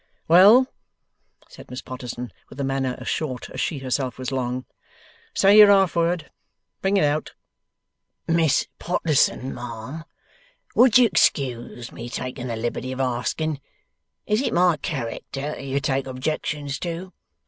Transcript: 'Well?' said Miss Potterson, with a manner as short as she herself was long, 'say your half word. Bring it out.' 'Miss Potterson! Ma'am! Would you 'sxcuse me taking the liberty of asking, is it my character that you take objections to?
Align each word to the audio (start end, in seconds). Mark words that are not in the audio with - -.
'Well?' 0.27 0.65
said 1.47 1.69
Miss 1.69 1.83
Potterson, 1.83 2.31
with 2.49 2.59
a 2.59 2.63
manner 2.63 2.95
as 2.97 3.07
short 3.07 3.51
as 3.51 3.61
she 3.61 3.77
herself 3.77 4.17
was 4.17 4.31
long, 4.31 4.65
'say 5.35 5.55
your 5.55 5.67
half 5.67 5.95
word. 5.95 6.31
Bring 6.81 6.97
it 6.97 7.03
out.' 7.03 7.35
'Miss 8.27 8.65
Potterson! 8.79 9.53
Ma'am! 9.53 10.03
Would 10.73 10.97
you 10.97 11.07
'sxcuse 11.11 11.91
me 11.91 12.09
taking 12.09 12.47
the 12.47 12.55
liberty 12.55 12.91
of 12.91 12.99
asking, 12.99 13.61
is 14.25 14.41
it 14.41 14.53
my 14.55 14.77
character 14.77 15.51
that 15.53 15.63
you 15.65 15.79
take 15.79 16.07
objections 16.07 16.79
to? 16.79 17.13